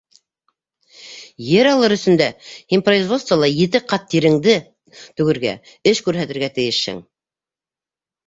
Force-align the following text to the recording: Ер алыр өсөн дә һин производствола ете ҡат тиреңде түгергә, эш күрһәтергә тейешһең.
Ер 1.47 1.67
алыр 1.71 1.93
өсөн 1.95 2.15
дә 2.21 2.29
һин 2.73 2.83
производствола 2.87 3.49
ете 3.51 3.81
ҡат 3.93 4.09
тиреңде 4.13 4.57
түгергә, 5.21 5.53
эш 5.93 6.01
күрһәтергә 6.09 6.49
тейешһең. 6.59 7.05